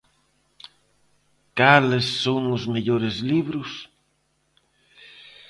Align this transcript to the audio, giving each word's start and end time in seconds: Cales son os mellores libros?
Cales 1.57 2.07
son 2.23 2.41
os 2.55 2.63
mellores 2.73 3.15
libros? 3.31 3.69